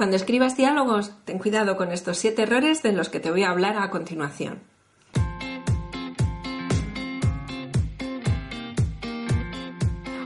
Cuando 0.00 0.16
escribas 0.16 0.56
diálogos, 0.56 1.12
ten 1.26 1.38
cuidado 1.38 1.76
con 1.76 1.92
estos 1.92 2.16
siete 2.16 2.44
errores 2.44 2.82
de 2.82 2.92
los 2.92 3.10
que 3.10 3.20
te 3.20 3.30
voy 3.30 3.42
a 3.42 3.50
hablar 3.50 3.76
a 3.76 3.90
continuación. 3.90 4.60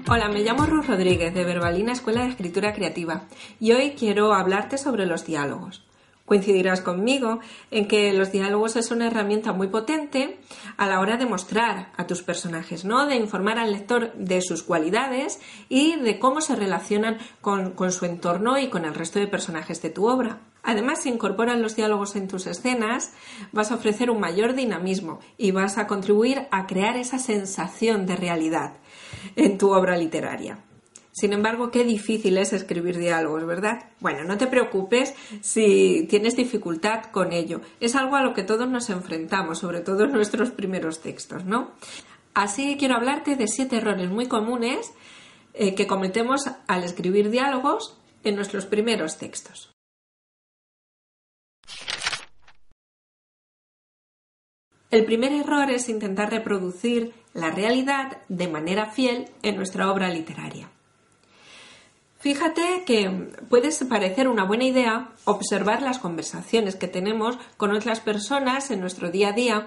Hola, 0.09 0.29
me 0.29 0.45
llamo 0.45 0.67
Ruth 0.67 0.87
Rodríguez 0.87 1.35
de 1.35 1.43
Verbalina 1.43 1.91
Escuela 1.91 2.23
de 2.23 2.29
Escritura 2.29 2.73
Creativa 2.73 3.25
y 3.59 3.73
hoy 3.73 3.97
quiero 3.99 4.33
hablarte 4.33 4.79
sobre 4.79 5.07
los 5.07 5.27
diálogos. 5.27 5.85
Coincidirás 6.27 6.81
conmigo 6.81 7.41
en 7.71 7.87
que 7.87 8.11
los 8.15 8.33
diálogos 8.33 8.77
es 8.77 8.91
una 8.91 9.09
herramienta 9.09 9.53
muy 9.53 9.69
potente 9.69 10.39
a 10.79 10.87
la 10.87 11.01
hora 11.01 11.19
de 11.19 11.27
mostrar 11.27 11.93
a 11.99 12.07
tus 12.07 12.23
personajes, 12.23 12.87
¿no? 12.87 13.07
De 13.07 13.17
informar 13.17 13.59
al 13.59 13.73
lector 13.73 14.15
de 14.15 14.41
sus 14.41 14.63
cualidades 14.63 15.41
y 15.69 15.97
de 15.97 16.19
cómo 16.19 16.41
se 16.41 16.57
relacionan 16.57 17.19
con, 17.43 17.73
con 17.73 17.93
su 17.93 18.07
entorno 18.07 18.59
y 18.59 18.69
con 18.69 18.87
el 18.87 18.95
resto 18.95 19.19
de 19.19 19.27
personajes 19.27 19.83
de 19.83 19.91
tu 19.91 20.09
obra. 20.09 20.41
Además, 20.63 21.03
si 21.03 21.11
incorporas 21.11 21.59
los 21.59 21.77
diálogos 21.77 22.17
en 22.17 22.27
tus 22.27 22.47
escenas, 22.47 23.13
vas 23.53 23.71
a 23.71 23.75
ofrecer 23.75 24.11
un 24.11 24.19
mayor 24.19 24.55
dinamismo 24.55 25.21
y 25.37 25.51
vas 25.51 25.77
a 25.77 25.87
contribuir 25.87 26.49
a 26.51 26.67
crear 26.67 26.97
esa 26.97 27.19
sensación 27.19 28.07
de 28.07 28.17
realidad 28.17 28.79
en 29.37 29.59
tu 29.59 29.75
obra 29.75 29.99
literaria. 29.99 30.59
Sin 31.15 31.33
embargo, 31.33 31.71
qué 31.71 31.85
difícil 31.85 32.37
es 32.39 32.53
escribir 32.53 32.99
diálogos, 32.99 33.47
¿verdad? 33.47 33.85
Bueno, 34.01 34.25
no 34.25 34.37
te 34.37 34.49
preocupes 34.49 35.15
si 35.43 36.09
tienes 36.11 36.35
dificultad 36.35 37.05
con 37.13 37.33
ello. 37.33 37.61
Es 37.79 37.95
algo 37.95 38.17
a 38.17 38.23
lo 38.23 38.35
que 38.35 38.43
todos 38.43 38.69
nos 38.69 38.91
enfrentamos, 38.91 39.61
sobre 39.61 39.79
todo 39.79 40.05
en 40.05 40.11
nuestros 40.11 40.51
primeros 40.51 41.03
textos, 41.03 41.45
¿no? 41.45 41.71
Así 42.35 42.77
quiero 42.77 42.97
hablarte 42.97 43.37
de 43.37 43.47
siete 43.47 43.77
errores 43.77 44.11
muy 44.11 44.27
comunes 44.27 44.93
eh, 45.53 45.77
que 45.77 45.87
cometemos 45.87 46.51
al 46.67 46.83
escribir 46.83 47.31
diálogos 47.31 47.97
en 48.25 48.35
nuestros 48.35 48.67
primeros 48.67 49.17
textos. 49.17 49.73
El 54.91 55.05
primer 55.05 55.33
error 55.33 55.71
es 55.71 55.89
intentar 55.89 56.33
reproducir 56.33 57.15
la 57.35 57.53
realidad 57.53 58.19
de 58.29 58.49
manera 58.49 58.87
fiel 58.87 59.29
en 59.43 59.55
nuestra 59.55 59.93
obra 59.93 60.09
literaria. 60.09 60.71
Fíjate 62.25 62.85
que 62.87 63.11
puede 63.51 63.69
parecer 63.85 64.29
una 64.29 64.45
buena 64.45 64.65
idea 64.65 65.11
observar 65.27 65.83
las 65.83 65.99
conversaciones 65.99 66.75
que 66.75 66.89
tenemos 66.89 67.37
con 67.59 67.71
otras 67.71 68.01
personas 68.01 68.71
en 68.71 68.81
nuestro 68.81 69.11
día 69.11 69.29
a 69.29 69.33
día 69.33 69.67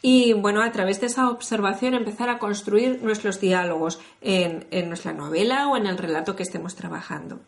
y, 0.00 0.32
bueno, 0.32 0.62
a 0.62 0.72
través 0.72 1.02
de 1.02 1.08
esa 1.08 1.28
observación 1.28 1.92
empezar 1.92 2.30
a 2.30 2.38
construir 2.38 3.02
nuestros 3.02 3.40
diálogos 3.40 4.00
en, 4.22 4.66
en 4.70 4.88
nuestra 4.88 5.12
novela 5.12 5.68
o 5.68 5.76
en 5.76 5.86
el 5.86 5.98
relato 5.98 6.34
que 6.34 6.44
estemos 6.44 6.76
trabajando. 6.76 7.40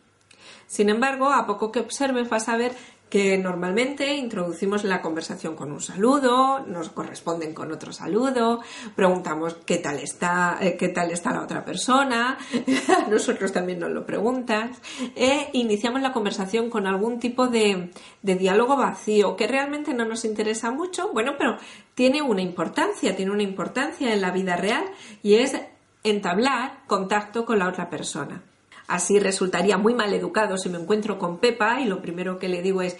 Sin 0.67 0.91
embargo, 0.91 1.33
a 1.33 1.47
poco 1.47 1.73
que 1.73 1.81
observes 1.81 2.29
vas 2.29 2.51
a 2.51 2.58
ver 2.58 2.77
que 3.15 3.39
normalmente 3.39 4.17
introducimos 4.17 4.83
la 4.83 5.01
conversación 5.01 5.55
con 5.55 5.70
un 5.70 5.81
saludo, 5.81 6.67
nos 6.67 6.89
corresponden 6.89 7.55
con 7.55 7.70
otro 7.70 7.93
saludo, 7.93 8.61
preguntamos 8.97 9.55
qué 9.65 9.77
tal 9.77 10.01
está, 10.01 10.59
eh, 10.61 10.77
qué 10.77 10.89
tal 10.89 11.12
está 11.12 11.31
la 11.31 11.42
otra 11.42 11.65
persona, 11.65 12.37
nosotros 13.09 13.53
también 13.53 13.79
nos 13.79 13.92
lo 13.92 14.05
preguntas, 14.05 14.81
e 15.15 15.48
iniciamos 15.53 16.03
la 16.03 16.12
conversación 16.12 16.69
con 16.69 16.89
algún 16.89 17.20
tipo 17.20 17.47
de, 17.47 17.92
de 18.23 18.35
diálogo 18.35 18.77
vacío 18.77 19.37
que 19.37 19.47
realmente 19.47 19.95
no 19.95 20.05
nos 20.05 20.25
interesa 20.25 20.73
mucho, 20.73 21.12
bueno, 21.12 21.37
pero 21.39 21.57
tiene 21.95 22.20
una 22.20 22.42
importancia, 22.42 23.15
tiene 23.15 23.31
una 23.31 23.45
importancia 23.45 24.12
en 24.12 24.23
la 24.23 24.33
vida 24.33 24.57
real 24.57 24.87
y 25.23 25.35
es 25.35 25.57
entablar 26.03 26.81
contacto 26.89 27.45
con 27.45 27.61
la 27.61 27.69
otra 27.69 27.89
persona. 27.89 28.42
Así 28.87 29.19
resultaría 29.19 29.79
muy 29.79 29.95
mal 29.95 30.13
educado 30.13 30.59
si 30.59 30.69
me 30.69 30.79
encuentro 30.79 31.19
con 31.19 31.39
Pepa 31.39 31.81
y 31.81 31.87
lo 31.87 32.03
primero 32.03 32.39
que 32.39 32.49
le 32.49 32.63
digo 32.63 32.83
es 32.83 32.97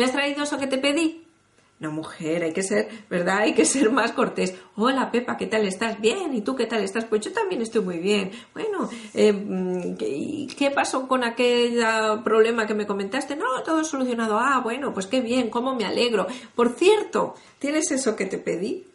¿Me 0.00 0.06
has 0.06 0.12
traído 0.12 0.44
eso 0.44 0.58
que 0.58 0.66
te 0.66 0.78
pedí? 0.78 1.26
No, 1.78 1.92
mujer, 1.92 2.42
hay 2.42 2.54
que 2.54 2.62
ser, 2.62 2.88
¿verdad? 3.10 3.40
Hay 3.40 3.52
que 3.52 3.66
ser 3.66 3.90
más 3.90 4.12
cortés. 4.12 4.54
Hola, 4.76 5.10
Pepa, 5.10 5.36
¿qué 5.36 5.46
tal 5.46 5.66
estás? 5.66 6.00
Bien, 6.00 6.34
¿y 6.34 6.40
tú 6.40 6.56
qué 6.56 6.64
tal 6.64 6.82
estás? 6.82 7.04
Pues 7.04 7.20
yo 7.20 7.32
también 7.34 7.60
estoy 7.60 7.82
muy 7.82 7.98
bien. 7.98 8.30
Bueno, 8.54 8.88
eh, 9.12 9.94
¿qué, 9.98 10.46
¿qué 10.56 10.70
pasó 10.70 11.06
con 11.06 11.22
aquel 11.22 11.84
problema 12.24 12.66
que 12.66 12.72
me 12.72 12.86
comentaste? 12.86 13.36
No, 13.36 13.62
todo 13.62 13.84
solucionado. 13.84 14.38
Ah, 14.38 14.60
bueno, 14.64 14.94
pues 14.94 15.06
qué 15.06 15.20
bien, 15.20 15.50
cómo 15.50 15.74
me 15.74 15.84
alegro. 15.84 16.26
Por 16.54 16.70
cierto, 16.70 17.34
¿tienes 17.58 17.90
eso 17.90 18.16
que 18.16 18.24
te 18.24 18.38
pedí? 18.38 18.86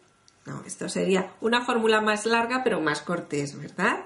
No, 0.44 0.64
esto 0.66 0.88
sería 0.88 1.34
una 1.40 1.64
fórmula 1.64 2.00
más 2.00 2.26
larga, 2.26 2.62
pero 2.64 2.80
más 2.80 3.00
cortés, 3.00 3.56
¿verdad? 3.56 4.04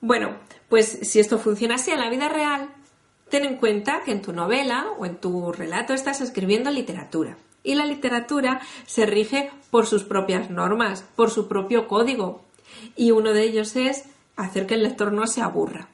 Bueno, 0.00 0.36
pues 0.68 1.00
si 1.02 1.20
esto 1.20 1.38
funciona 1.38 1.74
así 1.74 1.90
en 1.90 2.00
la 2.00 2.08
vida 2.08 2.28
real, 2.28 2.70
ten 3.28 3.44
en 3.44 3.56
cuenta 3.56 4.02
que 4.04 4.12
en 4.12 4.22
tu 4.22 4.32
novela 4.32 4.86
o 4.98 5.04
en 5.04 5.16
tu 5.16 5.52
relato 5.52 5.92
estás 5.92 6.20
escribiendo 6.20 6.70
literatura. 6.70 7.36
Y 7.62 7.74
la 7.74 7.84
literatura 7.84 8.62
se 8.86 9.04
rige 9.04 9.50
por 9.70 9.86
sus 9.86 10.04
propias 10.04 10.48
normas, 10.48 11.04
por 11.16 11.30
su 11.30 11.48
propio 11.48 11.86
código. 11.86 12.42
Y 12.96 13.10
uno 13.10 13.34
de 13.34 13.42
ellos 13.42 13.76
es 13.76 14.04
hacer 14.36 14.66
que 14.66 14.74
el 14.74 14.82
lector 14.82 15.12
no 15.12 15.26
se 15.26 15.42
aburra. 15.42 15.88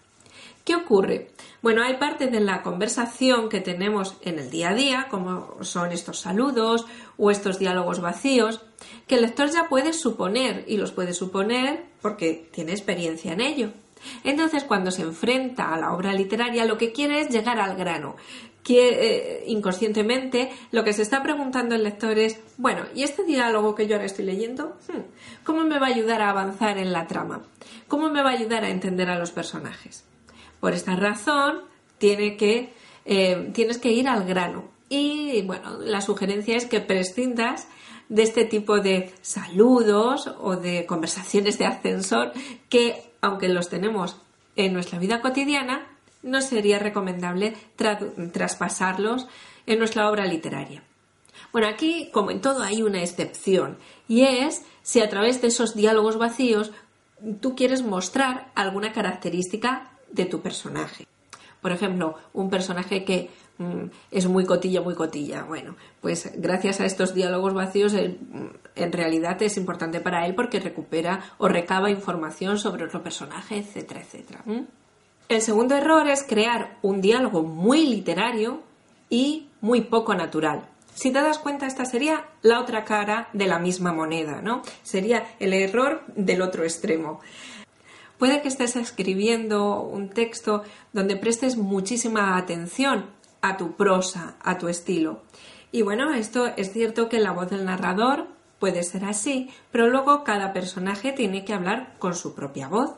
¿Qué 0.64 0.76
ocurre? 0.76 1.30
Bueno, 1.62 1.82
hay 1.82 1.96
partes 1.96 2.30
de 2.30 2.40
la 2.40 2.62
conversación 2.62 3.48
que 3.48 3.60
tenemos 3.60 4.16
en 4.22 4.38
el 4.38 4.50
día 4.50 4.70
a 4.70 4.74
día, 4.74 5.06
como 5.10 5.64
son 5.64 5.90
estos 5.90 6.20
saludos 6.20 6.86
o 7.16 7.32
estos 7.32 7.58
diálogos 7.58 8.00
vacíos, 8.00 8.60
que 9.08 9.16
el 9.16 9.22
lector 9.22 9.50
ya 9.50 9.68
puede 9.68 9.92
suponer, 9.92 10.64
y 10.68 10.76
los 10.76 10.92
puede 10.92 11.12
suponer 11.12 11.86
porque 12.00 12.48
tiene 12.52 12.72
experiencia 12.72 13.32
en 13.32 13.40
ello. 13.40 13.72
Entonces, 14.24 14.64
cuando 14.64 14.90
se 14.90 15.02
enfrenta 15.02 15.72
a 15.72 15.78
la 15.78 15.92
obra 15.92 16.12
literaria, 16.12 16.64
lo 16.64 16.78
que 16.78 16.92
quiere 16.92 17.20
es 17.20 17.28
llegar 17.28 17.58
al 17.58 17.76
grano. 17.76 18.16
Que 18.62 18.88
eh, 18.88 19.44
inconscientemente 19.46 20.50
lo 20.72 20.82
que 20.82 20.92
se 20.92 21.02
está 21.02 21.22
preguntando 21.22 21.76
el 21.76 21.84
lector 21.84 22.18
es, 22.18 22.40
bueno, 22.56 22.82
¿y 22.94 23.04
este 23.04 23.22
diálogo 23.22 23.74
que 23.74 23.86
yo 23.86 23.94
ahora 23.94 24.06
estoy 24.06 24.24
leyendo? 24.24 24.76
Hmm, 24.88 25.02
¿Cómo 25.44 25.64
me 25.64 25.78
va 25.78 25.86
a 25.86 25.90
ayudar 25.90 26.20
a 26.20 26.30
avanzar 26.30 26.78
en 26.78 26.92
la 26.92 27.06
trama? 27.06 27.42
¿Cómo 27.86 28.10
me 28.10 28.22
va 28.22 28.30
a 28.30 28.34
ayudar 28.34 28.64
a 28.64 28.70
entender 28.70 29.08
a 29.08 29.18
los 29.18 29.30
personajes? 29.30 30.04
Por 30.58 30.72
esta 30.72 30.96
razón, 30.96 31.60
eh, 32.00 33.50
tienes 33.54 33.78
que 33.78 33.92
ir 33.92 34.08
al 34.08 34.24
grano. 34.24 34.64
Y 34.88 35.42
bueno, 35.42 35.78
la 35.78 36.00
sugerencia 36.00 36.56
es 36.56 36.66
que 36.66 36.80
prescindas 36.80 37.68
de 38.08 38.22
este 38.22 38.44
tipo 38.44 38.80
de 38.80 39.12
saludos 39.20 40.32
o 40.40 40.56
de 40.56 40.86
conversaciones 40.86 41.58
de 41.58 41.66
ascensor 41.66 42.32
que 42.68 43.12
aunque 43.20 43.48
los 43.48 43.68
tenemos 43.68 44.16
en 44.56 44.72
nuestra 44.72 44.98
vida 44.98 45.20
cotidiana, 45.20 45.86
no 46.22 46.40
sería 46.40 46.78
recomendable 46.78 47.56
traspasarlos 48.32 49.26
en 49.66 49.78
nuestra 49.78 50.10
obra 50.10 50.26
literaria. 50.26 50.82
Bueno, 51.52 51.68
aquí, 51.68 52.10
como 52.12 52.30
en 52.30 52.40
todo, 52.40 52.62
hay 52.62 52.82
una 52.82 53.02
excepción, 53.02 53.78
y 54.08 54.22
es 54.22 54.64
si 54.82 55.00
a 55.00 55.08
través 55.08 55.40
de 55.40 55.48
esos 55.48 55.74
diálogos 55.74 56.18
vacíos 56.18 56.72
tú 57.40 57.54
quieres 57.54 57.82
mostrar 57.82 58.50
alguna 58.54 58.92
característica 58.92 59.90
de 60.10 60.26
tu 60.26 60.40
personaje. 60.40 61.06
Por 61.60 61.72
ejemplo, 61.72 62.16
un 62.32 62.50
personaje 62.50 63.04
que 63.04 63.30
es 64.10 64.26
muy 64.26 64.44
cotilla, 64.44 64.82
muy 64.82 64.94
cotilla. 64.94 65.44
Bueno, 65.44 65.76
pues 66.00 66.30
gracias 66.36 66.80
a 66.80 66.86
estos 66.86 67.14
diálogos 67.14 67.54
vacíos, 67.54 67.94
mm, 67.94 68.46
en 68.74 68.92
realidad 68.92 69.40
es 69.42 69.56
importante 69.56 70.00
para 70.00 70.26
él 70.26 70.34
porque 70.34 70.60
recupera 70.60 71.20
o 71.38 71.48
recaba 71.48 71.90
información 71.90 72.58
sobre 72.58 72.84
otro 72.84 73.02
personaje, 73.02 73.58
etcétera, 73.58 74.00
etcétera. 74.00 74.44
El 75.28 75.40
segundo 75.40 75.74
error 75.74 76.06
es 76.08 76.22
crear 76.22 76.78
un 76.82 77.00
diálogo 77.00 77.42
muy 77.42 77.86
literario 77.86 78.62
y 79.10 79.48
muy 79.60 79.82
poco 79.82 80.14
natural. 80.14 80.68
Si 80.94 81.10
te 81.10 81.20
das 81.20 81.38
cuenta, 81.38 81.66
esta 81.66 81.84
sería 81.84 82.24
la 82.42 82.60
otra 82.60 82.84
cara 82.84 83.28
de 83.32 83.46
la 83.46 83.58
misma 83.58 83.92
moneda, 83.92 84.40
¿no? 84.40 84.62
Sería 84.82 85.26
el 85.38 85.52
error 85.52 86.04
del 86.14 86.40
otro 86.40 86.64
extremo. 86.64 87.20
Puede 88.18 88.40
que 88.40 88.48
estés 88.48 88.76
escribiendo 88.76 89.82
un 89.82 90.08
texto 90.08 90.62
donde 90.94 91.16
prestes 91.16 91.58
muchísima 91.58 92.38
atención 92.38 93.10
a 93.48 93.56
tu 93.56 93.72
prosa, 93.76 94.36
a 94.42 94.58
tu 94.58 94.68
estilo. 94.68 95.22
Y 95.72 95.82
bueno, 95.82 96.12
esto 96.14 96.46
es 96.56 96.72
cierto 96.72 97.08
que 97.08 97.20
la 97.20 97.32
voz 97.32 97.50
del 97.50 97.64
narrador 97.64 98.28
puede 98.58 98.82
ser 98.82 99.04
así, 99.04 99.50
pero 99.70 99.88
luego 99.88 100.24
cada 100.24 100.52
personaje 100.52 101.12
tiene 101.12 101.44
que 101.44 101.54
hablar 101.54 101.94
con 101.98 102.14
su 102.14 102.34
propia 102.34 102.68
voz. 102.68 102.92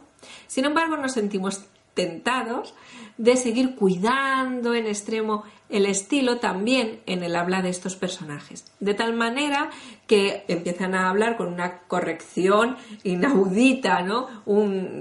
Sin 0.46 0.64
embargo, 0.64 0.96
nos 0.96 1.12
sentimos 1.12 1.64
de 3.16 3.36
seguir 3.36 3.74
cuidando 3.74 4.74
en 4.74 4.86
extremo 4.86 5.44
el 5.68 5.86
estilo 5.86 6.38
también 6.38 7.00
en 7.06 7.22
el 7.22 7.36
habla 7.36 7.60
de 7.62 7.68
estos 7.68 7.96
personajes. 7.96 8.64
De 8.80 8.94
tal 8.94 9.14
manera 9.14 9.70
que 10.06 10.44
empiezan 10.48 10.94
a 10.94 11.10
hablar 11.10 11.36
con 11.36 11.52
una 11.52 11.80
corrección 11.80 12.76
inaudita, 13.02 14.02
¿no? 14.02 14.28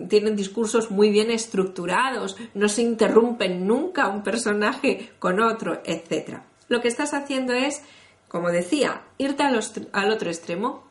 tienen 0.10 0.36
discursos 0.36 0.92
muy 0.92 1.10
bien 1.10 1.32
estructurados, 1.32 2.36
no 2.54 2.68
se 2.68 2.82
interrumpen 2.82 3.66
nunca 3.68 4.10
un 4.10 4.24
personaje 4.24 5.12
con 5.20 5.40
otro, 5.40 5.82
etc. 5.86 6.40
Lo 6.68 6.82
que 6.82 6.90
estás 6.90 7.14
haciendo 7.14 7.54
es, 7.54 7.84
como 8.28 8.50
decía, 8.50 9.04
irte 9.18 9.44
al 9.44 10.12
otro 10.12 10.30
extremo, 10.30 10.84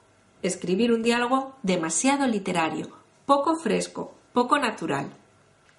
escribir 0.43 0.93
un 0.93 1.03
diálogo 1.03 1.57
demasiado 1.63 2.27
literario, 2.27 2.91
poco 3.27 3.57
fresco, 3.57 4.15
poco 4.33 4.59
natural. 4.59 5.11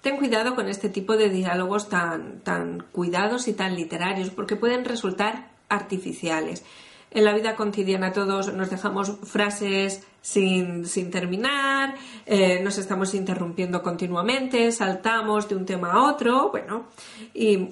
Ten 0.02 0.16
cuidado 0.16 0.54
con 0.54 0.68
este 0.68 0.88
tipo 0.88 1.16
de 1.16 1.28
diálogos 1.28 1.88
tan, 1.88 2.40
tan 2.40 2.84
cuidados 2.92 3.48
y 3.48 3.52
tan 3.52 3.74
literarios 3.74 4.30
porque 4.30 4.56
pueden 4.56 4.84
resultar 4.84 5.50
artificiales. 5.68 6.64
En 7.10 7.24
la 7.24 7.34
vida 7.34 7.56
cotidiana 7.56 8.12
todos 8.12 8.52
nos 8.52 8.70
dejamos 8.70 9.12
frases 9.24 10.02
sin, 10.20 10.84
terminar, 11.10 11.94
eh, 12.26 12.60
nos 12.62 12.76
estamos 12.76 13.14
interrumpiendo 13.14 13.82
continuamente, 13.82 14.70
saltamos 14.72 15.48
de 15.48 15.56
un 15.56 15.64
tema 15.64 15.92
a 15.92 16.10
otro, 16.10 16.50
bueno, 16.50 16.84
y 17.32 17.70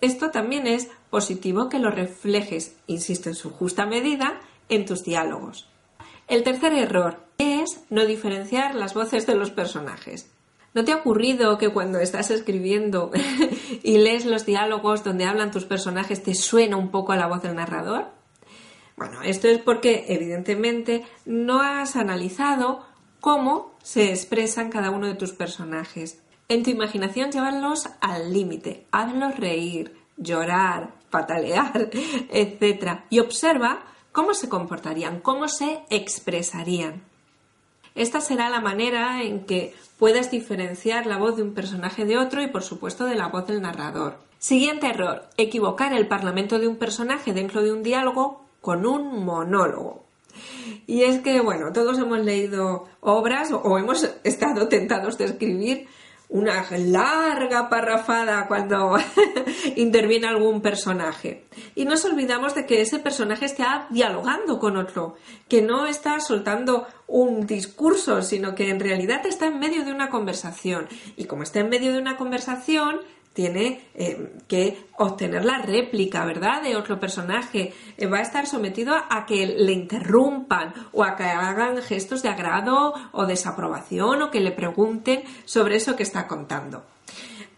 esto 0.00 0.30
también 0.30 0.66
es 0.66 0.88
positivo 1.10 1.68
que 1.68 1.78
lo 1.78 1.90
reflejes, 1.90 2.76
insisto, 2.86 3.28
en 3.28 3.34
su 3.34 3.50
justa 3.50 3.84
medida, 3.84 4.40
en 4.70 4.86
tus 4.86 5.04
diálogos. 5.04 5.68
El 6.26 6.42
tercer 6.42 6.72
error 6.72 7.18
es 7.36 7.84
no 7.90 8.06
diferenciar 8.06 8.74
las 8.74 8.94
voces 8.94 9.26
de 9.26 9.34
los 9.34 9.50
personajes. 9.50 10.30
¿No 10.74 10.84
te 10.84 10.92
ha 10.92 10.96
ocurrido 10.96 11.58
que 11.58 11.70
cuando 11.70 11.98
estás 11.98 12.30
escribiendo 12.30 13.10
y 13.82 13.98
lees 13.98 14.26
los 14.26 14.44
diálogos 14.44 15.02
donde 15.02 15.24
hablan 15.24 15.50
tus 15.50 15.64
personajes 15.64 16.22
te 16.22 16.34
suena 16.34 16.76
un 16.76 16.90
poco 16.90 17.12
a 17.12 17.16
la 17.16 17.26
voz 17.26 17.42
del 17.42 17.56
narrador? 17.56 18.06
Bueno, 18.96 19.22
esto 19.22 19.48
es 19.48 19.58
porque 19.58 20.06
evidentemente 20.08 21.04
no 21.24 21.62
has 21.62 21.96
analizado 21.96 22.84
cómo 23.20 23.76
se 23.82 24.10
expresan 24.10 24.70
cada 24.70 24.90
uno 24.90 25.06
de 25.06 25.14
tus 25.14 25.32
personajes. 25.32 26.22
En 26.48 26.62
tu 26.62 26.70
imaginación 26.70 27.30
llévalos 27.30 27.88
al 28.00 28.32
límite, 28.32 28.86
hazlos 28.90 29.36
reír, 29.36 29.96
llorar, 30.16 30.94
patalear, 31.10 31.90
etc. 32.30 33.02
Y 33.10 33.20
observa 33.20 33.84
cómo 34.12 34.34
se 34.34 34.48
comportarían, 34.48 35.20
cómo 35.20 35.48
se 35.48 35.80
expresarían. 35.90 37.07
Esta 37.98 38.20
será 38.20 38.48
la 38.48 38.60
manera 38.60 39.24
en 39.24 39.44
que 39.44 39.74
puedas 39.98 40.30
diferenciar 40.30 41.06
la 41.06 41.18
voz 41.18 41.34
de 41.34 41.42
un 41.42 41.52
personaje 41.52 42.04
de 42.04 42.16
otro 42.16 42.40
y 42.40 42.46
por 42.46 42.62
supuesto 42.62 43.06
de 43.06 43.16
la 43.16 43.26
voz 43.26 43.48
del 43.48 43.60
narrador. 43.60 44.18
Siguiente 44.38 44.86
error, 44.86 45.24
equivocar 45.36 45.92
el 45.92 46.06
parlamento 46.06 46.60
de 46.60 46.68
un 46.68 46.76
personaje 46.76 47.32
dentro 47.32 47.60
de 47.60 47.72
un 47.72 47.82
diálogo 47.82 48.44
con 48.60 48.86
un 48.86 49.24
monólogo. 49.24 50.04
Y 50.86 51.02
es 51.02 51.18
que, 51.22 51.40
bueno, 51.40 51.72
todos 51.72 51.98
hemos 51.98 52.20
leído 52.20 52.86
obras 53.00 53.50
o 53.50 53.78
hemos 53.78 54.08
estado 54.22 54.68
tentados 54.68 55.18
de 55.18 55.24
escribir 55.24 55.88
una 56.28 56.66
larga 56.76 57.70
parrafada 57.70 58.46
cuando 58.48 58.98
interviene 59.76 60.26
algún 60.26 60.60
personaje. 60.60 61.46
Y 61.74 61.84
nos 61.86 62.04
olvidamos 62.04 62.54
de 62.54 62.66
que 62.66 62.82
ese 62.82 62.98
personaje 62.98 63.46
está 63.46 63.86
dialogando 63.90 64.58
con 64.58 64.76
otro, 64.76 65.16
que 65.48 65.62
no 65.62 65.86
está 65.86 66.20
soltando 66.20 66.86
un 67.06 67.46
discurso, 67.46 68.20
sino 68.20 68.54
que 68.54 68.68
en 68.68 68.80
realidad 68.80 69.24
está 69.26 69.46
en 69.46 69.58
medio 69.58 69.84
de 69.84 69.92
una 69.92 70.10
conversación. 70.10 70.88
Y 71.16 71.24
como 71.24 71.42
está 71.42 71.60
en 71.60 71.70
medio 71.70 71.92
de 71.92 71.98
una 71.98 72.18
conversación, 72.18 73.00
tiene 73.38 73.82
eh, 73.94 74.32
que 74.48 74.88
obtener 74.96 75.44
la 75.44 75.58
réplica, 75.58 76.24
¿verdad?, 76.24 76.60
de 76.60 76.74
otro 76.74 76.98
personaje. 76.98 77.72
Eh, 77.96 78.06
va 78.08 78.18
a 78.18 78.22
estar 78.22 78.48
sometido 78.48 78.96
a 78.96 79.26
que 79.26 79.46
le 79.46 79.70
interrumpan 79.70 80.74
o 80.90 81.04
a 81.04 81.14
que 81.14 81.22
hagan 81.22 81.80
gestos 81.80 82.24
de 82.24 82.30
agrado 82.30 82.94
o 83.12 83.26
desaprobación 83.26 84.22
o 84.22 84.32
que 84.32 84.40
le 84.40 84.50
pregunten 84.50 85.22
sobre 85.44 85.76
eso 85.76 85.94
que 85.94 86.02
está 86.02 86.26
contando. 86.26 86.82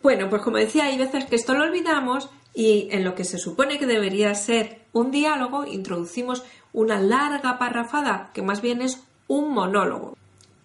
Bueno, 0.02 0.28
pues 0.28 0.42
como 0.42 0.58
decía, 0.58 0.84
hay 0.84 0.98
veces 0.98 1.24
que 1.24 1.36
esto 1.36 1.54
lo 1.54 1.64
olvidamos 1.64 2.28
y 2.52 2.88
en 2.90 3.02
lo 3.02 3.14
que 3.14 3.24
se 3.24 3.38
supone 3.38 3.78
que 3.78 3.86
debería 3.86 4.34
ser 4.34 4.82
un 4.92 5.10
diálogo 5.10 5.64
introducimos 5.64 6.44
una 6.74 7.00
larga 7.00 7.58
parrafada 7.58 8.32
que 8.34 8.42
más 8.42 8.60
bien 8.60 8.82
es 8.82 9.02
un 9.28 9.54
monólogo. 9.54 10.14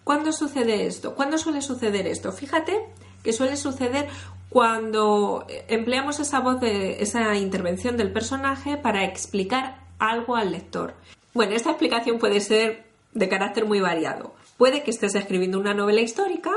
¿Cuándo 0.04 0.30
sucede 0.30 0.86
esto? 0.86 1.14
¿Cuándo 1.14 1.38
suele 1.38 1.62
suceder 1.62 2.06
esto? 2.06 2.32
Fíjate 2.32 2.84
que 3.24 3.32
suele 3.32 3.56
suceder 3.56 4.08
cuando 4.56 5.46
empleamos 5.68 6.18
esa 6.18 6.40
voz 6.40 6.62
de 6.62 7.02
esa 7.02 7.36
intervención 7.36 7.98
del 7.98 8.10
personaje 8.10 8.78
para 8.78 9.04
explicar 9.04 9.82
algo 9.98 10.34
al 10.34 10.50
lector. 10.50 10.94
Bueno, 11.34 11.52
esta 11.52 11.68
explicación 11.68 12.18
puede 12.18 12.40
ser 12.40 12.84
de 13.12 13.28
carácter 13.28 13.66
muy 13.66 13.80
variado. 13.80 14.34
Puede 14.56 14.82
que 14.82 14.90
estés 14.90 15.14
escribiendo 15.14 15.60
una 15.60 15.74
novela 15.74 16.00
histórica 16.00 16.52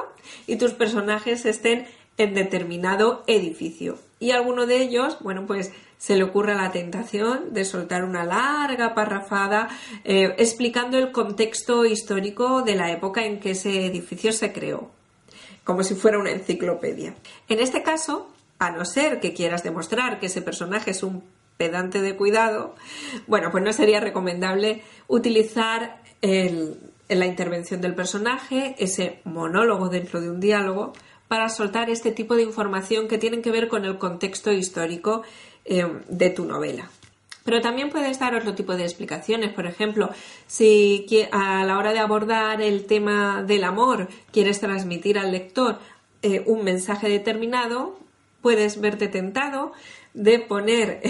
y 0.48 0.56
tus 0.56 0.72
personajes 0.72 1.46
estén 1.46 1.88
en 2.18 2.36
determinado 2.36 3.26
edificio. 3.28 3.98
Y 4.18 4.32
alguno 4.32 4.66
de 4.66 4.82
ellos, 4.82 5.18
bueno, 5.20 5.46
pues 5.46 5.74
se 5.98 6.16
le 6.16 6.24
ocurre 6.24 6.56
la 6.56 6.72
tentación 6.72 7.54
de 7.54 7.66
soltar 7.66 8.06
una 8.06 8.24
larga 8.24 8.96
parrafada 8.96 9.68
eh, 10.06 10.36
explicando 10.38 10.98
el 10.98 11.12
contexto 11.12 11.84
histórico 11.84 12.62
de 12.62 12.76
la 12.76 12.94
época 12.94 13.26
en 13.26 13.42
que 13.42 13.52
ese 13.52 13.86
edificio 13.86 14.32
se 14.32 14.54
creó 14.54 14.90
como 15.64 15.84
si 15.84 15.96
fuera 15.96 16.20
una 16.20 16.32
enciclopedia. 16.32 17.16
En 17.48 17.60
este 17.60 17.84
caso, 17.84 18.30
a 18.60 18.72
no 18.72 18.86
ser 18.86 19.20
que 19.20 19.34
quieras 19.34 19.64
demostrar 19.64 20.20
que 20.20 20.28
ese 20.28 20.42
personaje 20.42 20.92
es 20.92 21.04
un 21.04 21.24
pedante 21.58 22.02
de 22.02 22.16
cuidado, 22.16 22.76
bueno, 23.28 23.52
pues 23.52 23.64
no 23.64 23.74
sería 23.74 24.00
recomendable 24.00 24.82
utilizar 25.08 26.02
la 26.22 27.26
intervención 27.26 27.82
del 27.82 27.96
personaje, 27.96 28.76
ese 28.80 29.20
monólogo 29.26 29.90
dentro 29.90 30.22
de 30.22 30.30
un 30.30 30.40
diálogo, 30.40 30.94
para 31.28 31.50
soltar 31.50 31.90
este 31.90 32.12
tipo 32.12 32.36
de 32.36 32.44
información 32.44 33.08
que 33.08 33.18
tienen 33.18 33.42
que 33.42 33.52
ver 33.52 33.68
con 33.68 33.86
el 33.86 33.98
contexto 33.98 34.52
histórico 34.52 35.24
eh, 35.66 35.86
de 36.08 36.30
tu 36.32 36.46
novela. 36.46 36.90
Pero 37.50 37.62
también 37.62 37.90
puedes 37.90 38.20
dar 38.20 38.36
otro 38.36 38.54
tipo 38.54 38.76
de 38.76 38.84
explicaciones. 38.84 39.52
Por 39.52 39.66
ejemplo, 39.66 40.12
si 40.46 41.08
a 41.32 41.66
la 41.66 41.80
hora 41.80 41.94
de 41.94 41.98
abordar 41.98 42.62
el 42.62 42.86
tema 42.86 43.42
del 43.42 43.64
amor 43.64 44.08
quieres 44.32 44.60
transmitir 44.60 45.18
al 45.18 45.32
lector 45.32 45.80
eh, 46.22 46.44
un 46.46 46.64
mensaje 46.64 47.10
determinado, 47.10 47.98
puedes 48.44 48.80
verte 48.80 49.08
tentado 49.08 49.72
de 50.14 50.38
poner 50.38 51.02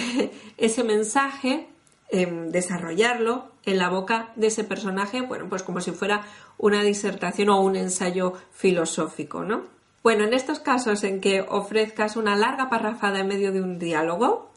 ese 0.57 0.85
mensaje, 0.85 1.67
em, 2.09 2.51
desarrollarlo 2.51 3.51
en 3.65 3.77
la 3.77 3.89
boca 3.89 4.31
de 4.37 4.47
ese 4.47 4.63
personaje, 4.63 5.19
bueno, 5.19 5.49
pues 5.49 5.61
como 5.61 5.81
si 5.81 5.91
fuera 5.91 6.21
una 6.57 6.83
disertación 6.83 7.49
o 7.49 7.59
un 7.59 7.75
ensayo 7.75 8.31
filosófico, 8.53 9.43
¿no? 9.43 9.63
Bueno, 10.03 10.23
en 10.23 10.33
estos 10.33 10.61
casos 10.61 11.03
en 11.03 11.19
que 11.19 11.41
ofrezcas 11.41 12.15
una 12.15 12.37
larga 12.37 12.69
parrafada 12.69 13.19
en 13.19 13.27
medio 13.27 13.51
de 13.51 13.61
un 13.61 13.77
diálogo, 13.77 14.49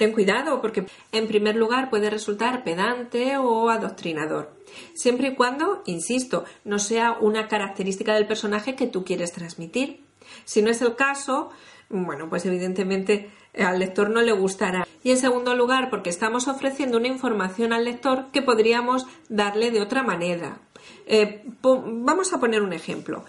Ten 0.00 0.12
cuidado 0.12 0.62
porque 0.62 0.86
en 1.12 1.28
primer 1.28 1.56
lugar 1.56 1.90
puede 1.90 2.08
resultar 2.08 2.64
pedante 2.64 3.36
o 3.36 3.68
adoctrinador, 3.68 4.50
siempre 4.94 5.28
y 5.28 5.34
cuando, 5.34 5.82
insisto, 5.84 6.46
no 6.64 6.78
sea 6.78 7.18
una 7.20 7.48
característica 7.48 8.14
del 8.14 8.26
personaje 8.26 8.76
que 8.76 8.86
tú 8.86 9.04
quieres 9.04 9.30
transmitir. 9.32 10.00
Si 10.46 10.62
no 10.62 10.70
es 10.70 10.80
el 10.80 10.96
caso, 10.96 11.50
bueno, 11.90 12.30
pues 12.30 12.46
evidentemente 12.46 13.30
al 13.58 13.78
lector 13.78 14.08
no 14.08 14.22
le 14.22 14.32
gustará. 14.32 14.86
Y 15.04 15.10
en 15.10 15.18
segundo 15.18 15.54
lugar, 15.54 15.90
porque 15.90 16.08
estamos 16.08 16.48
ofreciendo 16.48 16.96
una 16.96 17.08
información 17.08 17.74
al 17.74 17.84
lector 17.84 18.30
que 18.32 18.40
podríamos 18.40 19.06
darle 19.28 19.70
de 19.70 19.82
otra 19.82 20.02
manera. 20.02 20.62
Eh, 21.04 21.44
vamos 21.60 22.32
a 22.32 22.40
poner 22.40 22.62
un 22.62 22.72
ejemplo. 22.72 23.26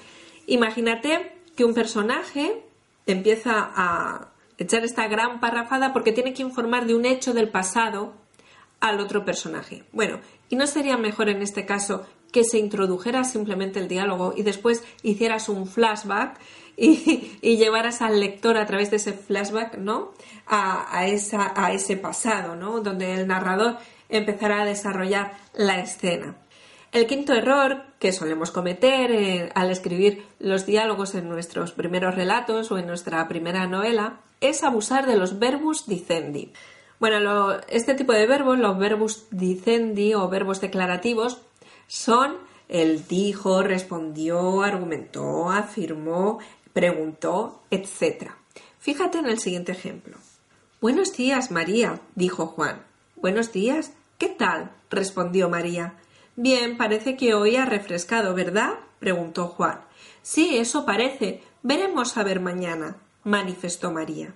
Imagínate 0.48 1.34
que 1.54 1.66
un 1.66 1.74
personaje 1.74 2.64
empieza 3.08 3.52
a, 3.76 4.31
echar 4.64 4.84
esta 4.84 5.08
gran 5.08 5.40
parrafada 5.40 5.94
porque 5.94 6.12
tiene 6.12 6.34
que 6.34 6.42
informar 6.42 6.86
de 6.86 6.96
un 6.96 7.06
hecho 7.06 7.34
del 7.34 7.50
pasado 7.50 8.14
al 8.80 9.00
otro 9.00 9.24
personaje. 9.26 9.84
Bueno, 9.92 10.20
¿y 10.50 10.56
no 10.56 10.68
sería 10.68 10.98
mejor 10.98 11.30
en 11.30 11.42
este 11.42 11.66
caso 11.66 12.06
que 12.32 12.44
se 12.44 12.58
introdujera 12.58 13.24
simplemente 13.24 13.80
el 13.80 13.88
diálogo 13.88 14.34
y 14.36 14.44
después 14.44 14.84
hicieras 15.04 15.50
un 15.50 15.68
flashback 15.68 16.40
y, 16.78 17.38
llevaras 17.42 18.02
al 18.02 18.20
lector 18.20 18.58
a 18.58 18.66
través 18.66 18.90
de 18.90 18.98
ese 18.98 19.14
flashback, 19.14 19.78
¿no? 19.78 20.14
A, 20.48 21.06
esa, 21.08 21.54
a 21.56 21.72
ese 21.72 21.98
pasado, 21.98 22.56
¿no? 22.56 22.82
Donde 22.82 23.14
el 23.14 23.28
narrador 23.28 23.78
empezará 24.10 24.62
a 24.62 24.66
desarrollar 24.66 25.38
la 25.54 25.80
escena. 25.80 26.36
El 26.92 27.08
quinto 27.08 27.34
error 27.34 27.84
que 28.00 28.12
solemos 28.12 28.52
cometer 28.52 29.12
eh, 29.12 29.50
al 29.56 29.72
escribir 29.72 30.26
los 30.40 30.66
diálogos 30.66 31.16
en 31.16 31.30
nuestros 31.30 31.72
primeros 31.72 32.16
relatos 32.16 32.70
o 32.70 32.78
en 32.78 32.88
nuestra 32.88 33.26
primera 33.30 33.66
novela 33.66 34.20
es 34.42 34.64
abusar 34.64 35.06
de 35.06 35.16
los 35.16 35.40
verbos 35.40 35.88
dicendi. 35.88 36.52
Bueno, 37.00 37.54
este 37.70 37.96
tipo 37.96 38.12
de 38.12 38.28
verbos, 38.28 38.60
los 38.60 38.78
verbos 38.78 39.26
dicendi 39.32 40.14
o 40.14 40.28
verbos 40.28 40.60
declarativos, 40.60 41.42
son 41.88 42.36
el 42.68 43.08
dijo, 43.08 43.64
respondió, 43.64 44.62
argumentó, 44.62 45.50
afirmó, 45.50 46.40
preguntó, 46.74 47.62
etc. 47.72 48.32
Fíjate 48.80 49.20
en 49.20 49.28
el 49.28 49.40
siguiente 49.40 49.72
ejemplo. 49.72 50.18
Buenos 50.82 51.16
días, 51.16 51.52
María, 51.52 52.02
dijo 52.16 52.48
Juan. 52.48 52.84
Buenos 53.16 53.54
días, 53.54 53.94
¿qué 54.18 54.28
tal? 54.28 54.72
respondió 54.90 55.50
María. 55.50 55.96
Bien, 56.36 56.78
parece 56.78 57.18
que 57.18 57.34
hoy 57.34 57.56
ha 57.56 57.66
refrescado, 57.66 58.34
¿verdad? 58.34 58.76
preguntó 59.00 59.48
Juan. 59.48 59.82
Sí, 60.22 60.58
eso 60.58 60.86
parece. 60.86 61.42
Veremos 61.64 62.18
a 62.18 62.24
ver 62.24 62.40
mañana 62.40 62.98
manifestó 63.24 63.92
María. 63.92 64.34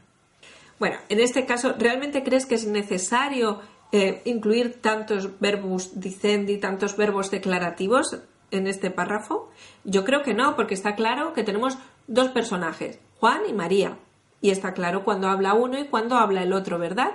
Bueno, 0.79 0.97
en 1.09 1.19
este 1.19 1.45
caso, 1.45 1.73
¿realmente 1.77 2.23
crees 2.23 2.45
que 2.45 2.55
es 2.55 2.67
necesario 2.67 3.61
eh, 3.91 4.21
incluir 4.25 4.81
tantos 4.81 5.39
verbos 5.39 5.99
dicendi, 5.99 6.57
tantos 6.57 6.97
verbos 6.97 7.31
declarativos 7.31 8.17
en 8.51 8.67
este 8.67 8.91
párrafo? 8.91 9.49
Yo 9.83 10.03
creo 10.03 10.21
que 10.21 10.33
no, 10.33 10.55
porque 10.55 10.73
está 10.73 10.95
claro 10.95 11.33
que 11.33 11.43
tenemos 11.43 11.77
dos 12.07 12.29
personajes, 12.29 12.99
Juan 13.19 13.43
y 13.47 13.53
María. 13.53 13.97
Y 14.41 14.51
está 14.51 14.73
claro 14.73 15.03
cuando 15.05 15.29
habla 15.29 15.53
uno 15.53 15.79
y 15.79 15.85
cuando 15.85 16.17
habla 16.17 16.43
el 16.43 16.53
otro, 16.53 16.77
¿verdad? 16.77 17.13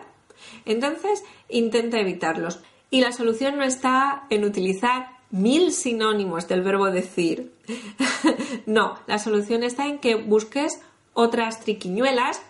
Entonces, 0.64 1.22
intenta 1.48 2.00
evitarlos. 2.00 2.60
Y 2.90 3.00
la 3.00 3.12
solución 3.12 3.56
no 3.56 3.64
está 3.64 4.24
en 4.30 4.44
utilizar 4.44 5.20
mil 5.30 5.72
sinónimos 5.72 6.48
del 6.48 6.62
verbo 6.62 6.90
decir. 6.90 7.52
no, 8.66 8.98
la 9.06 9.18
solución 9.18 9.62
está 9.62 9.86
en 9.86 9.98
que 9.98 10.16
busques 10.16 10.80
otras 11.14 11.60
triquiñuelas 11.60 12.42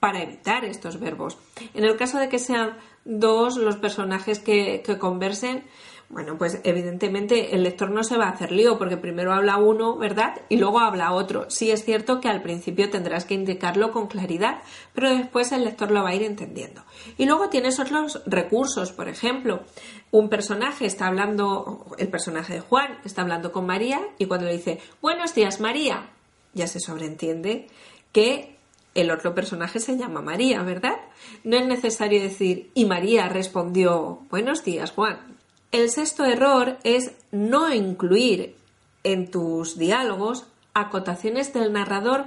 para 0.00 0.22
evitar 0.22 0.64
estos 0.64 0.98
verbos. 0.98 1.38
En 1.74 1.84
el 1.84 1.96
caso 1.96 2.18
de 2.18 2.28
que 2.28 2.38
sean 2.38 2.76
dos 3.04 3.56
los 3.56 3.76
personajes 3.76 4.38
que, 4.38 4.82
conversen, 4.98 5.64
bueno, 6.12 6.36
pues 6.36 6.60
evidentemente 6.64 7.54
el 7.54 7.62
lector 7.62 7.90
no 7.90 8.04
se 8.04 8.18
va 8.18 8.26
a 8.26 8.32
hacer 8.32 8.52
lío 8.52 8.76
porque 8.76 8.98
primero 8.98 9.32
habla 9.32 9.56
uno, 9.56 9.96
¿verdad? 9.96 10.42
Y 10.50 10.58
luego 10.58 10.78
habla 10.78 11.14
otro. 11.14 11.48
Sí 11.48 11.70
es 11.70 11.86
cierto 11.86 12.20
que 12.20 12.28
al 12.28 12.42
principio 12.42 12.90
tendrás 12.90 13.24
que 13.24 13.32
indicarlo 13.32 13.92
con 13.92 14.08
claridad, 14.08 14.60
pero 14.92 15.08
después 15.08 15.52
el 15.52 15.64
lector 15.64 15.90
lo 15.90 16.02
va 16.02 16.10
a 16.10 16.14
ir 16.14 16.22
entendiendo. 16.22 16.84
Y 17.16 17.24
luego 17.24 17.48
tienes 17.48 17.80
otros 17.80 18.22
recursos, 18.26 18.92
por 18.92 19.08
ejemplo, 19.08 19.62
un 20.10 20.28
personaje 20.28 20.84
está 20.84 21.06
hablando, 21.06 21.86
el 21.96 22.08
personaje 22.08 22.52
de 22.52 22.60
Juan 22.60 22.98
está 23.06 23.22
hablando 23.22 23.50
con 23.50 23.64
María 23.64 24.02
y 24.18 24.26
cuando 24.26 24.44
le 24.44 24.52
dice 24.52 24.80
Buenos 25.00 25.34
días 25.34 25.60
María, 25.60 26.10
ya 26.52 26.66
se 26.66 26.78
sobreentiende 26.78 27.68
que 28.12 28.58
el 28.94 29.10
otro 29.10 29.34
personaje 29.34 29.80
se 29.80 29.96
llama 29.96 30.20
María, 30.20 30.62
¿verdad? 30.62 30.98
No 31.42 31.56
es 31.56 31.66
necesario 31.66 32.20
decir 32.20 32.70
y 32.74 32.84
María 32.84 33.30
respondió 33.30 34.20
Buenos 34.28 34.62
días 34.62 34.90
Juan. 34.90 35.31
El 35.72 35.88
sexto 35.88 36.26
error 36.26 36.76
es 36.84 37.12
no 37.30 37.72
incluir 37.72 38.56
en 39.04 39.30
tus 39.30 39.78
diálogos 39.78 40.44
acotaciones 40.74 41.54
del 41.54 41.72
narrador 41.72 42.26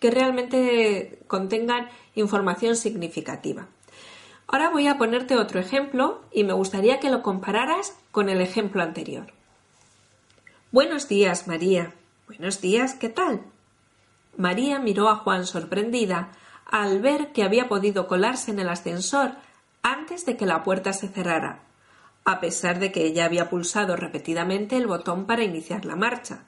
que 0.00 0.10
realmente 0.10 1.20
contengan 1.28 1.88
información 2.16 2.74
significativa. 2.74 3.68
Ahora 4.48 4.70
voy 4.70 4.88
a 4.88 4.98
ponerte 4.98 5.36
otro 5.36 5.60
ejemplo 5.60 6.20
y 6.32 6.42
me 6.42 6.54
gustaría 6.54 6.98
que 6.98 7.08
lo 7.08 7.22
compararas 7.22 7.96
con 8.10 8.28
el 8.28 8.40
ejemplo 8.40 8.82
anterior. 8.82 9.28
Buenos 10.72 11.06
días, 11.06 11.46
María. 11.46 11.94
Buenos 12.26 12.60
días, 12.60 12.94
¿qué 12.94 13.08
tal? 13.08 13.42
María 14.36 14.80
miró 14.80 15.08
a 15.08 15.14
Juan 15.14 15.46
sorprendida 15.46 16.32
al 16.68 17.00
ver 17.00 17.30
que 17.30 17.44
había 17.44 17.68
podido 17.68 18.08
colarse 18.08 18.50
en 18.50 18.58
el 18.58 18.68
ascensor 18.68 19.34
antes 19.84 20.26
de 20.26 20.36
que 20.36 20.46
la 20.46 20.64
puerta 20.64 20.92
se 20.92 21.06
cerrara 21.06 21.60
a 22.26 22.40
pesar 22.40 22.80
de 22.80 22.90
que 22.92 23.06
ella 23.06 23.24
había 23.24 23.48
pulsado 23.48 23.96
repetidamente 23.96 24.76
el 24.76 24.88
botón 24.88 25.26
para 25.26 25.44
iniciar 25.44 25.84
la 25.84 25.94
marcha. 25.94 26.42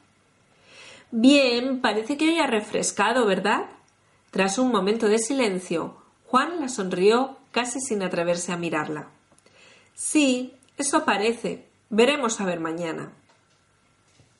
Bien, 1.12 1.80
parece 1.80 2.16
que 2.18 2.28
hoy 2.28 2.38
ha 2.40 2.48
refrescado, 2.48 3.24
¿verdad? 3.24 3.66
Tras 4.32 4.58
un 4.58 4.70
momento 4.72 5.08
de 5.08 5.18
silencio, 5.18 5.96
Juan 6.26 6.60
la 6.60 6.68
sonrió 6.68 7.38
casi 7.52 7.80
sin 7.80 8.02
atreverse 8.02 8.52
a 8.52 8.56
mirarla. 8.56 9.08
Sí, 9.94 10.52
eso 10.76 11.04
parece. 11.04 11.64
Veremos 11.90 12.40
a 12.40 12.44
ver 12.44 12.58
mañana. 12.58 13.12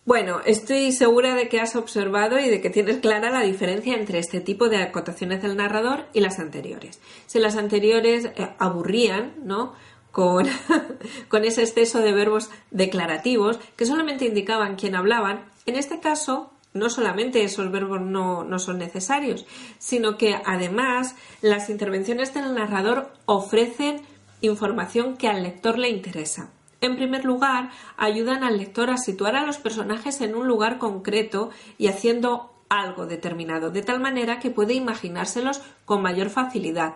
Bueno, 0.04 0.40
estoy 0.45 0.90
segura 0.90 1.35
de 1.35 1.49
que 1.49 1.61
has 1.61 1.76
observado 1.76 2.38
y 2.38 2.49
de 2.49 2.61
que 2.61 2.71
tienes 2.71 2.99
clara 2.99 3.30
la 3.30 3.42
diferencia 3.42 3.95
entre 3.95 4.18
este 4.18 4.40
tipo 4.40 4.68
de 4.68 4.78
acotaciones 4.78 5.42
del 5.42 5.57
narrador 5.57 6.07
y 6.12 6.21
las 6.21 6.38
anteriores. 6.38 6.99
Si 7.26 7.38
las 7.38 7.57
anteriores 7.57 8.25
eh, 8.25 8.54
aburrían, 8.59 9.35
¿no? 9.45 9.75
con, 10.12 11.44
ese 11.44 11.62
exceso 11.62 12.00
de 12.00 12.12
verbos 12.12 12.50
declarativos 12.70 13.58
que 13.76 13.86
solamente 13.86 14.24
indicaban 14.24 14.76
quién 14.76 14.96
hablaban, 14.96 15.44
en 15.66 15.76
este 15.76 16.00
caso 16.00 16.50
no 16.74 16.90
solamente 16.90 17.44
esos 17.44 17.70
verbos 17.70 18.00
no, 18.00 18.44
no, 18.44 18.58
son 18.58 18.78
necesarios, 18.78 19.46
sino 19.78 20.16
que 20.16 20.40
además 20.44 21.16
las 21.40 21.70
intervenciones 21.70 22.34
del 22.34 22.54
narrador 22.54 23.12
ofrecen 23.26 24.02
información 24.40 25.16
que 25.16 25.28
al 25.28 25.42
lector 25.42 25.78
le 25.78 25.88
interesa. 25.88 26.50
En 26.80 26.96
primer 26.96 27.24
lugar, 27.24 27.70
ayudan 27.96 28.44
al 28.44 28.58
lector 28.58 28.90
a 28.90 28.98
situar 28.98 29.34
a 29.34 29.44
los 29.44 29.58
personajes 29.58 30.20
en 30.20 30.36
un 30.36 30.46
lugar 30.46 30.78
concreto 30.78 31.50
y 31.76 31.88
haciendo 31.88 32.52
algo 32.68 33.06
determinado, 33.06 33.70
de 33.70 33.82
tal 33.82 33.98
manera 33.98 34.38
que 34.38 34.50
puede 34.50 34.74
imaginárselos 34.74 35.60
con 35.84 36.02
mayor 36.02 36.30
facilidad. 36.30 36.94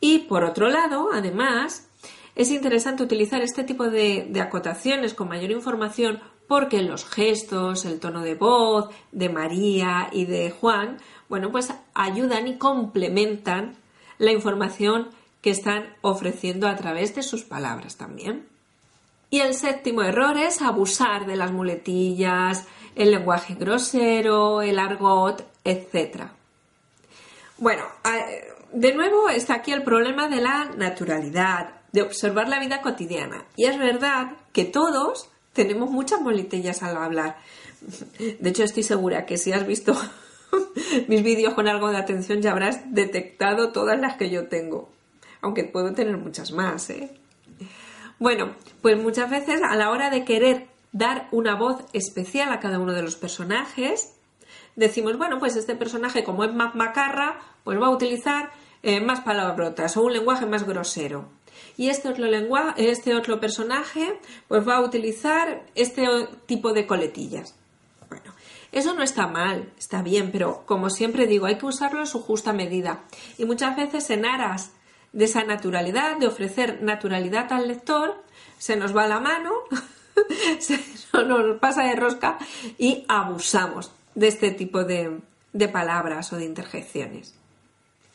Y 0.00 0.20
por 0.20 0.44
otro 0.44 0.68
lado, 0.68 1.08
además, 1.12 1.88
es 2.36 2.50
interesante 2.50 3.02
utilizar 3.02 3.40
este 3.40 3.64
tipo 3.64 3.88
de, 3.88 4.30
acotaciones 4.40 5.14
con 5.14 5.28
mayor 5.28 5.50
información 5.50 6.20
porque 6.46 6.82
los 6.82 7.06
gestos, 7.06 7.86
el 7.86 7.98
tono 7.98 8.20
de 8.22 8.34
voz 8.34 8.90
de 9.10 9.30
María 9.30 10.10
y 10.12 10.26
de 10.26 10.50
Juan, 10.50 10.98
bueno, 11.28 11.50
pues 11.50 11.72
ayudan 11.94 12.46
y 12.46 12.58
complementan 12.58 13.74
la 14.18 14.32
información 14.32 15.08
que 15.40 15.50
están 15.50 15.96
ofreciendo 16.02 16.68
a 16.68 16.76
través 16.76 17.14
de 17.14 17.22
sus 17.22 17.42
palabras 17.42 17.96
también. 17.96 18.46
Y 19.30 19.40
el 19.40 19.54
séptimo 19.54 20.02
error 20.02 20.36
es 20.36 20.62
abusar 20.62 21.26
de 21.26 21.36
las 21.36 21.50
muletillas, 21.50 22.66
el 22.94 23.10
lenguaje 23.10 23.54
grosero, 23.54 24.62
el 24.62 24.78
argot, 24.78 25.44
etc. 25.64 26.26
Bueno, 27.58 27.82
de 28.72 28.94
nuevo 28.94 29.28
está 29.30 29.54
aquí 29.54 29.72
el 29.72 29.82
problema 29.82 30.28
de 30.28 30.40
la 30.40 30.66
naturalidad, 30.76 31.75
de 31.92 32.02
observar 32.02 32.48
la 32.48 32.60
vida 32.60 32.82
cotidiana. 32.82 33.44
Y 33.56 33.64
es 33.64 33.78
verdad 33.78 34.32
que 34.52 34.64
todos 34.64 35.28
tenemos 35.52 35.90
muchas 35.90 36.20
muletillas 36.20 36.82
al 36.82 36.96
hablar. 36.96 37.38
De 38.20 38.50
hecho, 38.50 38.64
estoy 38.64 38.82
segura 38.82 39.26
que 39.26 39.38
si 39.38 39.52
has 39.52 39.66
visto 39.66 39.96
mis 41.08 41.22
vídeos 41.22 41.54
con 41.54 41.68
algo 41.68 41.90
de 41.90 41.96
atención 41.96 42.42
ya 42.42 42.52
habrás 42.52 42.92
detectado 42.92 43.72
todas 43.72 43.98
las 43.98 44.16
que 44.16 44.30
yo 44.30 44.48
tengo. 44.48 44.90
Aunque 45.40 45.64
puedo 45.64 45.92
tener 45.92 46.16
muchas 46.18 46.52
más, 46.52 46.90
¿eh? 46.90 47.10
Bueno, 48.18 48.54
pues 48.80 49.00
muchas 49.00 49.30
veces 49.30 49.60
a 49.62 49.76
la 49.76 49.90
hora 49.90 50.10
de 50.10 50.24
querer 50.24 50.68
dar 50.92 51.28
una 51.30 51.54
voz 51.54 51.84
especial 51.92 52.50
a 52.52 52.60
cada 52.60 52.78
uno 52.78 52.94
de 52.94 53.02
los 53.02 53.16
personajes, 53.16 54.14
decimos, 54.74 55.18
bueno, 55.18 55.38
pues 55.38 55.56
este 55.56 55.76
personaje 55.76 56.24
como 56.24 56.44
es 56.44 56.54
más 56.54 56.74
macarra, 56.74 57.38
pues 57.64 57.80
va 57.80 57.86
a 57.86 57.90
utilizar 57.90 58.50
eh, 58.82 59.00
más 59.00 59.20
palabrotas 59.20 59.96
o 59.96 60.02
un 60.02 60.14
lenguaje 60.14 60.46
más 60.46 60.66
grosero 60.66 61.35
y 61.76 61.88
este 61.88 62.08
otro 62.08 62.26
lenguaje, 62.26 62.90
este 62.90 63.14
otro 63.14 63.40
personaje 63.40 64.18
pues 64.48 64.66
va 64.66 64.76
a 64.76 64.80
utilizar 64.80 65.64
este 65.74 66.06
tipo 66.46 66.72
de 66.72 66.86
coletillas. 66.86 67.54
Bueno, 68.08 68.32
eso 68.72 68.94
no 68.94 69.02
está 69.02 69.26
mal, 69.26 69.72
está 69.78 70.02
bien, 70.02 70.30
pero 70.32 70.64
como 70.66 70.90
siempre 70.90 71.26
digo, 71.26 71.46
hay 71.46 71.58
que 71.58 71.66
usarlo 71.66 72.00
en 72.00 72.06
su 72.06 72.22
justa 72.22 72.52
medida. 72.52 73.04
Y 73.38 73.44
muchas 73.44 73.76
veces 73.76 74.08
en 74.10 74.24
aras 74.24 74.72
de 75.12 75.24
esa 75.24 75.44
naturalidad, 75.44 76.18
de 76.18 76.26
ofrecer 76.26 76.82
naturalidad 76.82 77.52
al 77.52 77.68
lector, 77.68 78.22
se 78.58 78.76
nos 78.76 78.96
va 78.96 79.06
la 79.06 79.20
mano, 79.20 79.50
se 80.58 80.78
nos 81.12 81.58
pasa 81.58 81.84
de 81.84 81.96
rosca 81.96 82.38
y 82.78 83.04
abusamos 83.08 83.92
de 84.14 84.28
este 84.28 84.50
tipo 84.50 84.84
de, 84.84 85.20
de 85.52 85.68
palabras 85.68 86.32
o 86.32 86.36
de 86.36 86.44
interjecciones. 86.44 87.34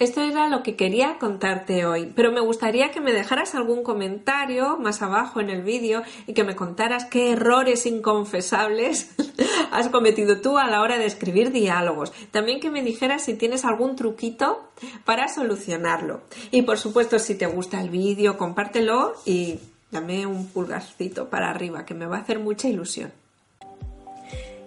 Esto 0.02 0.22
era 0.22 0.50
lo 0.50 0.64
que 0.64 0.76
quería 0.76 1.20
contarte 1.20 1.86
hoy, 1.86 2.12
pero 2.16 2.32
me 2.32 2.42
gustaría 2.42 2.90
que 2.90 3.00
me 3.00 3.14
dejaras 3.14 3.54
algún 3.54 3.84
comentario 3.84 4.80
más 4.80 5.04
abajo 5.04 5.40
en 5.40 5.52
el 5.52 5.62
vídeo 5.62 6.02
y 6.26 6.34
que 6.34 6.44
me 6.44 6.56
contaras 6.56 7.06
qué 7.06 7.34
errores 7.34 7.86
inconfesables 7.86 9.12
has 9.72 9.90
cometido 9.90 10.42
tú 10.42 10.58
a 10.58 10.66
la 10.66 10.82
hora 10.82 10.98
de 10.98 11.06
escribir 11.06 11.52
diálogos. 11.52 12.14
También 12.32 12.60
que 12.60 12.72
me 12.72 12.82
dijeras 12.82 13.26
si 13.26 13.36
tienes 13.36 13.64
algún 13.64 13.96
truquito 13.96 14.72
para 15.06 15.28
solucionarlo. 15.28 16.22
Y 16.50 16.64
por 16.64 16.80
supuesto, 16.80 17.20
si 17.20 17.36
te 17.36 17.46
gusta 17.46 17.80
el 17.80 17.92
vídeo, 17.92 18.40
compártelo 18.40 19.14
y 19.28 19.60
dame 19.92 20.26
un 20.26 20.48
pulgarcito 20.48 21.30
para 21.30 21.52
arriba, 21.52 21.86
que 21.86 21.94
me 21.94 22.08
va 22.08 22.18
a 22.18 22.22
hacer 22.22 22.40
mucha 22.40 22.68
ilusión. 22.68 23.12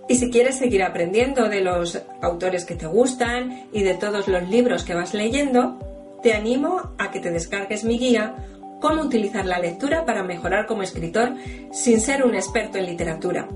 Y 0.08 0.16
si 0.16 0.30
quieres 0.30 0.58
seguir 0.58 0.82
aprendiendo 0.82 1.49
de 1.49 1.62
los 1.62 2.02
autores 2.20 2.64
que 2.64 2.75
te 2.75 2.87
gustan 2.87 3.66
y 3.73 3.82
de 3.82 3.94
todos 3.94 4.28
los 4.28 4.49
libros 4.49 4.84
que 4.84 4.94
vas 4.94 5.14
leyendo, 5.14 5.78
te 6.23 6.34
animo 6.34 6.92
a 6.99 7.11
que 7.11 7.20
te 7.20 7.30
descargues 7.30 7.84
mi 7.84 7.99
guía 7.99 8.34
Cómo 8.84 9.00
utilizar 9.00 9.46
la 9.46 9.58
lectura 9.58 10.04
para 10.04 10.23
mejorar 10.23 10.66
como 10.66 10.82
escritor 10.82 11.32
sin 11.73 12.02
ser 12.02 12.23
un 12.23 12.34
experto 12.34 12.76
en 12.76 12.84
literatura. 12.84 13.49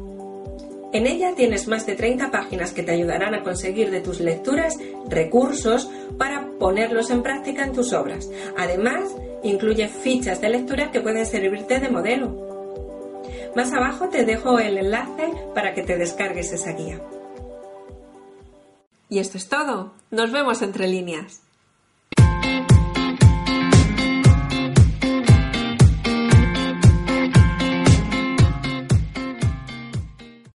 En 0.94 1.06
ella 1.06 1.34
tienes 1.36 1.68
más 1.68 1.84
de 1.84 1.96
30 1.96 2.30
páginas 2.30 2.72
que 2.72 2.82
te 2.82 2.92
ayudarán 2.92 3.34
a 3.34 3.42
conseguir 3.42 3.90
de 3.90 4.00
tus 4.00 4.20
lecturas 4.20 4.78
recursos 5.06 5.90
para 6.16 6.48
ponerlos 6.58 7.10
en 7.10 7.22
práctica 7.22 7.62
en 7.62 7.74
tus 7.74 7.92
obras. 7.92 8.30
Además, 8.56 9.02
incluye 9.42 9.88
fichas 9.88 10.40
de 10.40 10.48
lectura 10.48 10.90
que 10.90 11.02
pueden 11.02 11.26
servirte 11.26 11.78
de 11.78 11.90
modelo 11.90 12.47
más 13.56 13.72
abajo 13.72 14.08
te 14.08 14.24
dejo 14.24 14.58
el 14.58 14.78
enlace 14.78 15.32
para 15.54 15.74
que 15.74 15.82
te 15.82 15.96
descargues 15.96 16.52
esa 16.52 16.72
guía. 16.72 17.00
Y 19.08 19.18
esto 19.18 19.38
es 19.38 19.48
todo. 19.48 19.94
Nos 20.10 20.32
vemos 20.32 20.62
entre 20.62 20.86
líneas. 20.86 21.42